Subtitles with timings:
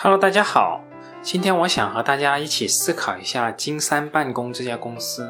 [0.00, 0.84] Hello，大家好，
[1.22, 5.28] 今天我想和大家一起思考一下金山办公这家公司。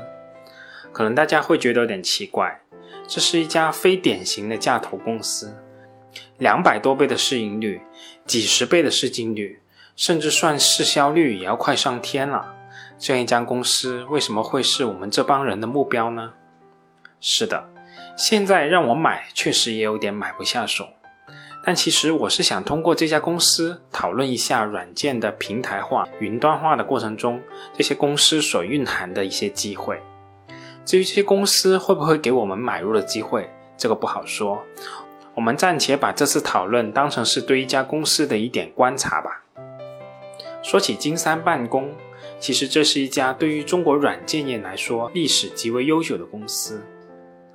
[0.92, 2.60] 可能大家会觉得有点奇怪，
[3.06, 5.56] 这是一家非典型的价投公司，
[6.36, 7.80] 两百多倍的市盈率，
[8.26, 9.62] 几十倍的市净率，
[9.96, 12.54] 甚至算市销率也要快上天了。
[12.98, 16.34] 这样一家公司为什么会是我们这帮人的目标呢？
[17.22, 17.70] 是的，
[18.18, 20.90] 现在让我买，确实也有点买不下手。
[21.68, 27.42] 但其实我是想通过这家公司讨论一下软件的平台化、云端化的过程中，
[27.76, 30.00] 这些公司所蕴含的一些机会。
[30.86, 34.64] 至于这些公司会不会给我们买入的机会，这个不好说。
[35.34, 39.42] 我们暂且把这次讨论当成是对一家公司的一点观察吧。
[40.62, 41.92] 说起金山办公，
[42.40, 46.82] 其实这是一家对于中国软件业来说历史极为悠久的公司。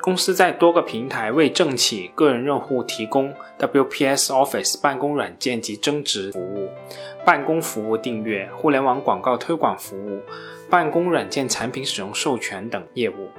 [0.03, 6.70] 公司在多个平台为政企、个人用户提供 WPS Office 办公软件及增值服务、
[7.25, 10.20] 办公服务订阅、互联网广告推广服务、
[10.69, 13.30] 办公软件产品使用授权等业务。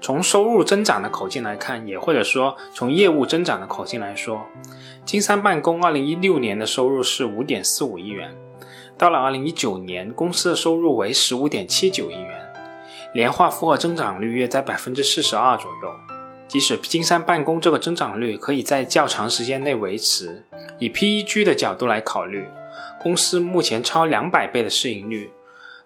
[0.00, 4.44] 从收入增长的口径来看，也或者说从业务增长的口径来说，
[5.04, 8.36] 金山办公2016年的收入是5.45亿元，
[8.98, 12.43] 到了2019年，公司的收入为15.79亿元。
[13.14, 15.94] 年化复合增长率约在百分之四十二左右。
[16.46, 20.44] 即使金山办公这个增长率可以在较长时间内维持，
[20.78, 22.46] 以 PEG 的角度来考虑，
[23.00, 25.30] 公司目前超两百倍的市盈率，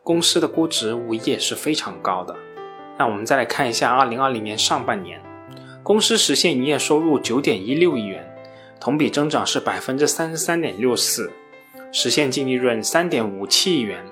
[0.03, 2.35] 公司的估值无疑也是非常高的。
[2.99, 5.23] 那我们再来看一下二零二零年上半年，
[5.83, 8.29] 公司实现营业收入九点一六亿元，
[8.81, 11.31] 同比增长是百分之三十三点六四，
[11.93, 14.05] 实现净利润三点五七亿元。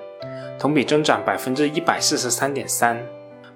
[0.58, 3.00] 同比增长百分之一百四十三点三，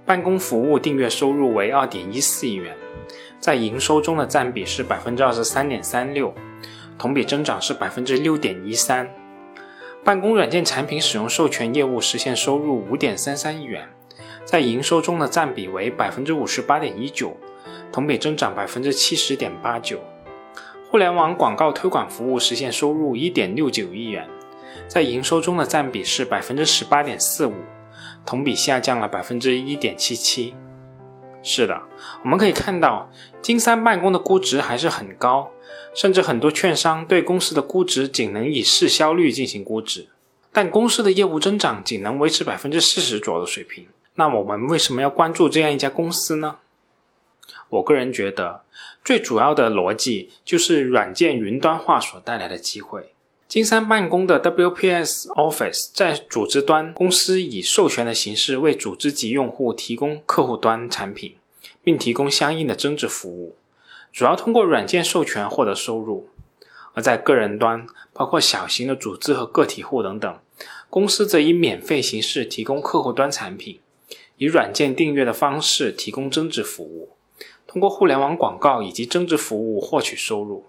[0.05, 2.77] 办公服务订阅收入为二点一四亿元，
[3.39, 6.35] 在营收中的占比是百分之二十三点三六，
[6.99, 9.09] 同比增长是百分之六点一三。
[10.05, 13.89] 办公软件产品使用授权业务实现收入五点三三亿元，
[14.45, 17.37] 在营收中的占比为百分之五十八点一九，
[17.91, 20.01] 同比增长百分之七十点八九。
[20.91, 24.29] 互联网广告推广服务实现收入一点六九亿元。
[24.91, 27.55] 在营收中的占比是百分之十八点四五，
[28.27, 30.53] 同比下降了百分之一点七七。
[31.45, 31.81] 是的，
[32.25, 33.09] 我们可以看到
[33.41, 35.53] 金山办公的估值还是很高，
[35.95, 40.09] 甚至很多券商对公司的估值仅能以市销率进行估值。
[40.51, 43.87] 但公司的业务增长仅能维持百分之四十左右的水平。
[44.17, 46.57] 那我们为什么要关注这样一家公司呢？
[47.69, 48.65] 我个人觉得，
[49.05, 53.13] 最主要的逻辑就是软件云端化所带来的机会。
[53.51, 61.35] 金山办公的 WPS Office 在组织端，公司以授权的形式为组织级用户提供客户端产品，
[61.83, 63.57] 并提供相应的增值服务，
[64.13, 66.29] 主要通过软件授权获得收入；
[66.95, 70.39] 而在个人端，包括小型的组织和个体户等等，
[70.89, 73.81] 公司则以免费形式提供客户端产品，
[74.37, 77.09] 以软件订阅的方式提供增值服务，
[77.67, 80.67] 通过互联网广告以及增值服务获取收入。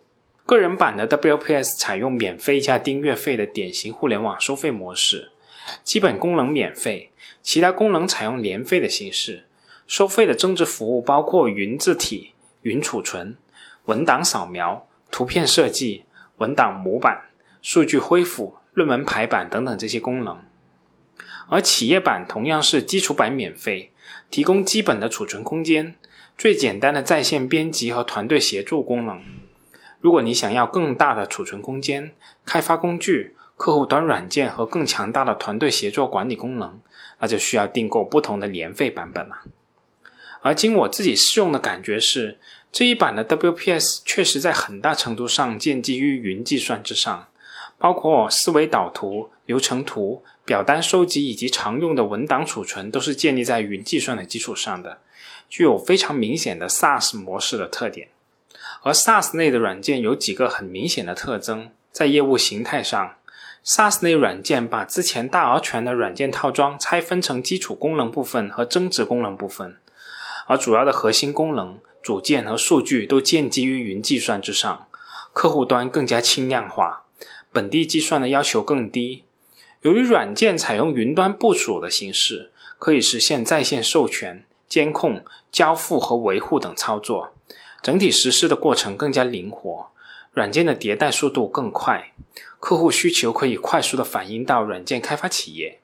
[0.51, 5.31] 个人版的 WPS 采用免费加订阅费的典型互联网收费模式，
[5.81, 9.45] 基本功能免费，其他功能采用年费的形式。
[9.87, 13.37] 收费的增值服务包括云字体、云储存、
[13.85, 16.03] 文档扫描、图片设计、
[16.39, 17.29] 文档模板、
[17.61, 20.43] 数据恢复、论文排版等等这些功能。
[21.47, 23.93] 而企业版同样是基础版免费，
[24.29, 25.95] 提供基本的储存空间、
[26.37, 29.23] 最简单的在线编辑和团队协作功能。
[30.01, 32.13] 如果你想要更大的储存空间、
[32.43, 36.79] 开发工具、客户端软件和更强大的团队协作管理功能，
[37.19, 39.43] 那就需要订购不同的年费版本了。
[40.41, 42.39] 而经我自己试用的感觉是，
[42.71, 47.27] 这一版的 WPS 确实在很大程度上建基于云计算之上，
[47.77, 54.97] 包括思维导图、流程图、表单收集以及常用的文档储存，都是建立在云计算的基础上的，
[55.47, 58.07] 具有非常明显的 SaaS 模式的特点。
[58.83, 63.15] 而 SaaS 类的软件有几个很明显的特征，在业务形态上
[63.63, 69.77] ，SaaS 类软件把之前大而全的软件套装拆分成基础功能部分和增值功能部分，
[70.47, 74.87] 而主要的核心功能、组件和数据都建基于云计算之上，
[75.31, 77.03] 客户端更加轻量化，
[77.51, 79.23] 本地计算的要求更低。
[79.83, 87.33] 由于软件采用云端部署的形式，可以实现在线授权、监控、交付和维护等操作。
[87.81, 89.87] 整体实施的过程更加灵活，
[90.33, 92.13] 软件的迭代速度更快，
[92.59, 95.79] 客户需求可以快速的反映到软件开发企业，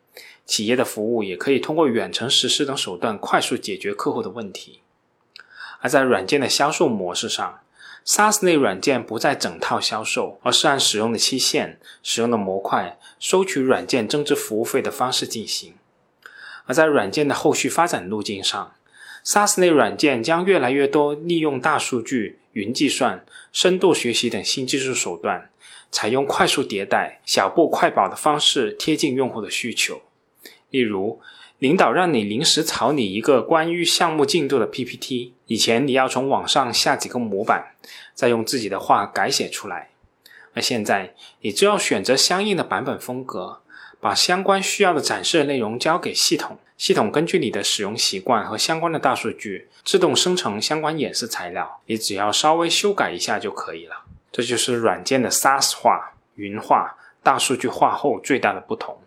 [0.45, 4.81] 企业的服务也可以通过远程实施等手段快速解决客户的问题。
[5.79, 7.59] 而在软件的销售模式上
[8.05, 15.73] SaaS 类软件不再整套销售，而是按使用的期限、使用的模块收取软件增值服务费的方式进行。
[16.65, 18.73] 而在软件的后续发展路径上
[19.27, 25.50] ，SaaS 类软件将越来越多利用大数据、云计算、深度学习等新技术手段，
[25.91, 30.01] 采用快速迭代、小步快跑的方式贴近用户的需求。
[30.69, 31.19] 例如，
[31.59, 37.75] 领导让你临时草拟一个关于项目进度的 PPT，以前你要从网上下几个模板，
[38.13, 39.89] 再用自己的话改写出来，
[40.53, 43.62] 而现在你只要选择相应的版本风格，
[44.00, 54.03] 把相关需要的展示内容交给系统，系统根据你的使用习惯和相关的大数据，自动生成相关演示材料，你只要稍微修改一下就可以了。
[54.31, 59.01] 这就是软件的 SaaS 化、云化、大数据化后最大的不同。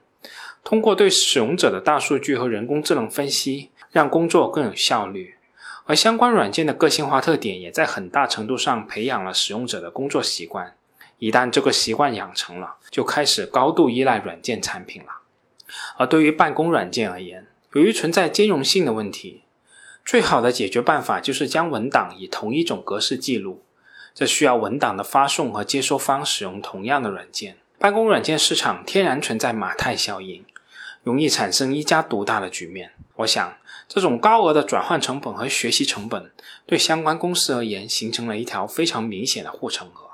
[0.65, 5.37] 通过对使用者的大数据和人工智能分析，让工作更有效率。
[5.85, 10.75] 而相关软件的个性化特点，也在很大程度上培养了使用者的工作习惯。
[11.19, 15.21] 一旦这个习惯养成了，就开始高度依赖软件产品了。
[15.97, 19.43] 而对于办公软件而言，由于存在兼容性的问题，
[20.05, 23.63] 最好的解决办法就是将文档以同一种格式记录。
[24.13, 27.59] 这需要文档的发送和接收方使用同样的软件。
[27.79, 30.45] 办公软件市场天然存在马太效应。
[31.03, 32.93] 容易产生一家独大的局面。
[33.17, 33.57] 我想，
[33.89, 36.31] 这种高额的转换成本和学习成本，
[36.67, 40.11] 对相关公司而言形成了一条非常明显的护城河。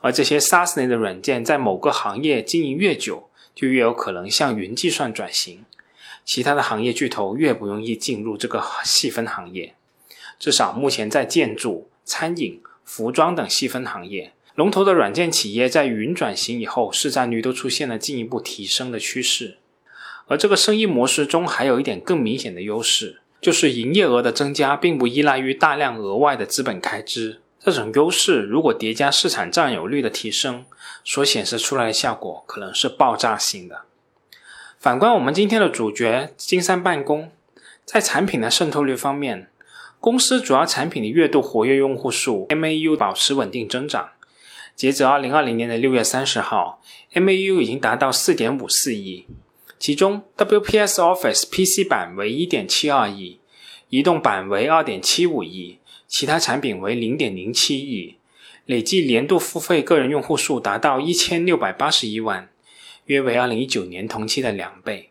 [0.00, 5.64] 而这些 SaaS 类的软件在某个行业经营越久，就越有可能向云计算转型。
[6.24, 9.74] 其他的行业巨头越不容易进入这个细分行业。
[10.38, 19.58] 至少目前在建筑、餐饮、服装等细分行业，龙头的软件企业在云转型以后，市占率都出现了进一步提升的趋势。
[20.26, 27.40] 而这个生意模式中还有一点更明显的优势，就是营业额的增加并不依赖于大量额外的资本开支。
[27.60, 30.64] 这种优势如果叠加市场占有率的提升，
[31.04, 33.82] 所显示出来的效果可能是爆炸性的。
[34.86, 37.32] 反观我们今天的主角金山办公，
[37.84, 39.50] 在产品的渗透率方面，
[39.98, 44.10] 公司主要产品的月度活跃用户数 MAU 保持稳定增长。
[44.76, 46.80] 截止二零二零年的六月三十号
[47.12, 49.26] ，MAU 已经达到四点五四亿。
[49.80, 53.40] 其中，WPS Office PC 版为1.72亿，
[53.88, 58.18] 移动版为2.75亿，其他产品为0.07亿，
[58.66, 62.48] 累计年度付费个人用户数达到1681万，
[63.06, 65.10] 约为2019年同期的两倍。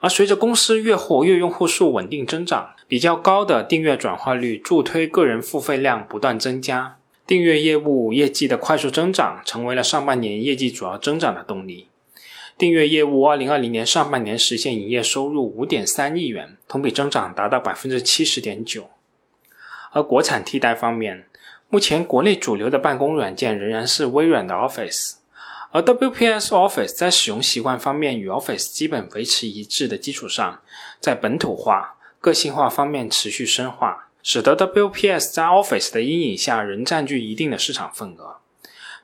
[0.00, 11.88] 而随着公司月活跃用户数稳定增长，比较高的订阅转化率助推个人付费量不断增加，订阅业务业绩的快速增长成为了上半年业绩主要增长的动力。
[12.58, 18.90] 订阅业务二零二零年上半年实现营业收入五点三亿元，同比增长达到百分之七十点九。
[19.92, 21.24] 而国产替代方面，
[21.68, 25.14] 目前国内主流的办公软件仍然是微软的 Office，
[25.74, 30.62] 而 WPS Office 在使用习惯方面与 Office 基本维持一致的基础上，
[31.00, 38.36] 在本土化、个性化方面持续深化，使得 WPS 在 Office 的阴影下仍占据一定的市场份额。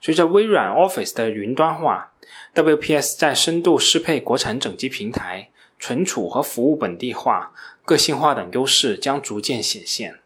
[0.01, 2.13] 随着微软 Office 的云端化
[2.55, 5.51] ，WPS 在深度适配国产整机平台、
[5.81, 7.53] 存储和服务本地化、
[7.85, 10.21] 个性化等优势将逐渐显现。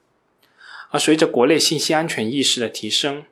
[0.91, 3.25] 而随着国内信息安全意识的提升，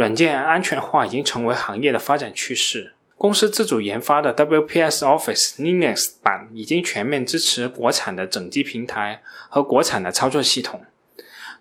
[0.00, 2.94] 软件安全化已经成为行业的发展趋势。
[3.18, 9.20] 公司自主研发的 WPS Office Linux 版已经全面支持国产的整机平台
[9.50, 10.80] 和国产的操作系统。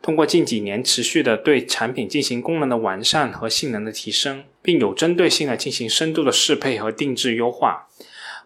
[0.02, 7.88] 通过近几年持续的对产品进行功能的完善和性能的提升，并有针对性的进行深度的适配和定制优化，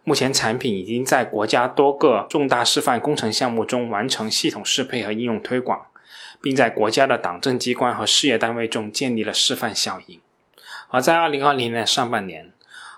[0.03, 5.85] 目前产品已经在国家多个重大示范工程项目中完成系统适配和应用推广，
[6.41, 10.19] 并在国家的党政机关和事业单位中建立了示范效应。
[10.89, 12.51] 而在2020年上半年，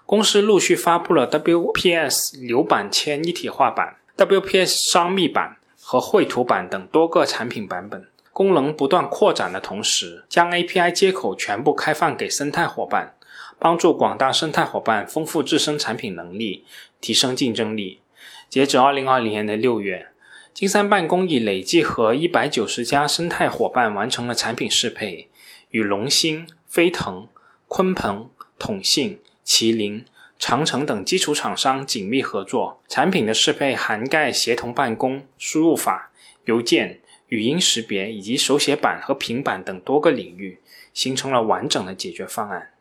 [0.05, 8.07] 公司陆续发布了 WPS 流版签一体化版、WPS 商密版和绘图版等多个产品版本。
[8.33, 13.15] 功能不断扩展的同时，将 API 接口全部开放给生态伙伴，
[13.57, 16.65] 帮助广大生态伙伴丰富自身产品能力，
[16.99, 18.01] 提升竞争力。
[18.49, 20.07] 截止2020年的六月，
[20.55, 25.27] 金山办公已累计和190家生态伙伴完成了产品适配，
[25.71, 27.27] 与龙芯、飞腾、
[27.67, 30.05] 鲲鹏、统信、麒麟、
[30.39, 36.13] 长城等基础厂商紧密合作，产品的适配涵盖协同办公、输入法、
[36.45, 37.01] 邮件。
[37.27, 40.59] 语音识别以及手写板和平板等多个领域，
[40.93, 42.71] 形成了完整的解决方案。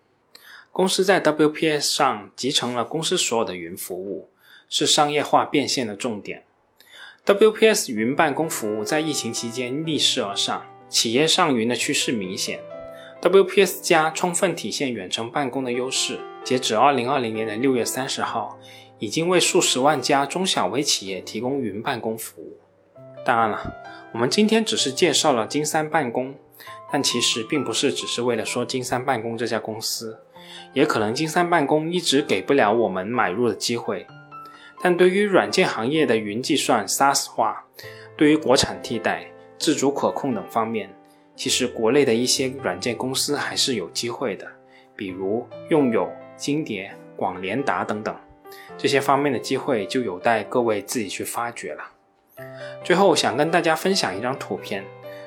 [0.71, 4.29] 公司在 WPS 上集成了公司所有的云服务，
[4.69, 6.45] 是商业化变现的重点。
[7.27, 12.61] WPS 云办公服务在疫情期间逆势而上，企业上云的趋势明显。
[13.23, 16.21] WPS 加充分体现远程办公的优势。
[16.45, 18.59] 截止二零二零年的六月三十号，
[18.99, 22.59] 已经为数十万家中小微企业提供云办公服务。
[23.25, 23.73] 当然了，
[24.13, 26.35] 我们今天只是介绍了金山办公，
[26.93, 30.19] 但其实并不是只是为了说金山办公这家公司，
[30.75, 34.07] 也可能金山办公一直给不了我们买入的机会。
[34.85, 37.65] 但对于软件行业的云计算 SaaS 化，
[38.19, 39.25] 对于国产替代、
[39.57, 40.95] 自主可控等方面，
[41.35, 44.47] 其实国内的一些软件公司还是有机会的，
[44.95, 48.15] 比如用友、金蝶、广联达等等，
[48.77, 51.85] 这些方面的机会就有待各位自己去发掘了。
[52.85, 54.85] 最后想跟大家分享一张图片，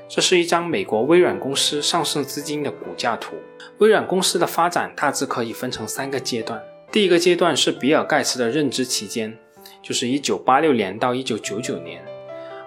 [0.07, 3.33] 这是一张美国微软公司上市资金的股价图。
[3.79, 6.61] 微软公司的发展大致可以分成三个阶段，
[6.91, 9.35] 第一个阶段是比尔盖茨的任职期间。
[9.81, 12.03] 就是一九八六年到一九九九年，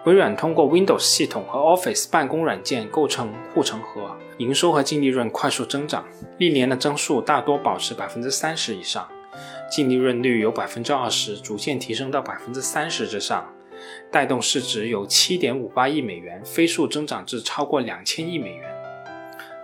[0.05, 6.05] 微软通过 Windows 系统和 Office 办公软件构成护城河，营收和净利润快速增长，
[6.39, 9.07] 历年的增速大多保持百分之三十以上，
[9.71, 13.53] 净利润率由百分之二十逐渐提升到百分之三十之上，
[14.11, 18.71] 带动市值由七点五八亿美元飞速增长至超过两千亿美元。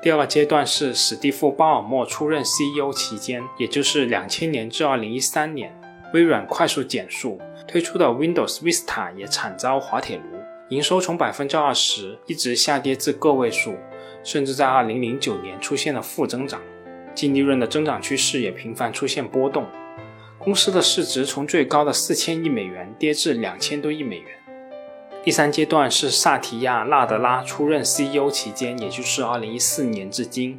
[0.02, 5.74] 第二个阶段是史蒂夫·鲍尔默出任 CEO 期间，也就是两千年至二零一三年。
[6.16, 10.22] 微软快速减速，推出的 Windows Vista 也惨遭滑铁卢，
[10.70, 13.76] 营收从百分之二十一直下跌至个位数，
[14.24, 16.58] 甚至在二零零九年出现了负增长，
[17.14, 19.66] 净利润的增长趋势也频繁出现波动，
[20.38, 24.28] 公司的市值从最高的四千亿美元跌至两千多亿美元。
[25.22, 30.58] 第三阶段是萨提亚·纳德拉出任 CEO 期间，也就是二零一四年至今，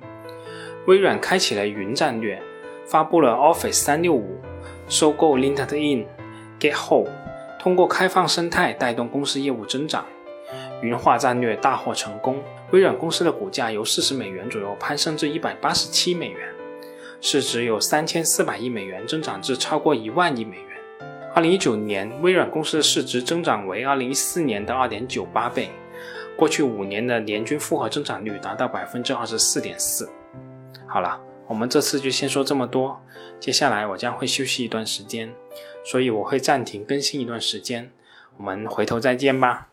[0.85, 2.39] 微软开启了云战略，
[2.85, 4.37] 发布了 Office 三六五。
[4.87, 6.05] 收购 LinkedIn、
[6.59, 7.07] GitHub，
[7.59, 10.05] 通过开放生态带动公司业务增长，
[10.81, 12.41] 云化战略大获成功。
[12.71, 16.49] 微软公司的股价由四十美元左右攀升至一百八十七美元，
[17.19, 20.65] 市值有三千四百亿美元，增长至超过一万亿美元。
[21.35, 25.69] 二零一九年，微软公司的市值增长为二零一四年的二点九八倍，
[26.37, 30.09] 过去五年的年均复合增长率达到百分之二十四点四。
[30.87, 31.19] 好了。
[31.47, 33.01] 我们这次就先说这么多，
[33.39, 35.33] 接下来我将会休息一段时间，
[35.85, 37.91] 所以我会暂停更新一段时间，
[38.37, 39.69] 我们回头再见吧。